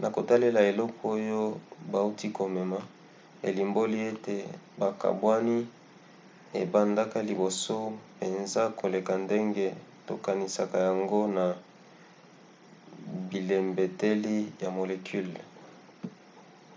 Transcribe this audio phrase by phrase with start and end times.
[0.00, 1.40] na kotalela eloko oyo
[1.92, 2.78] bauti komona
[3.48, 4.34] elimboli ete
[4.78, 5.58] bokabwani
[6.62, 7.76] ebandaka liboso
[8.16, 9.66] mpenza koleka ndenge
[10.06, 11.44] tokanisaka yango na
[13.30, 15.40] bilembeteli ya molecule.